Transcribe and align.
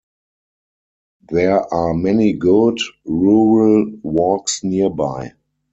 There 1.29 1.71
are 1.71 1.93
many 1.93 2.33
good, 2.33 2.79
rural 3.05 3.85
walks 4.01 4.63
nearby. 4.63 5.33